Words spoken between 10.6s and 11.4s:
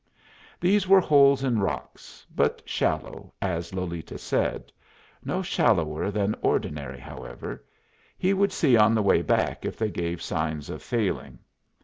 of failing.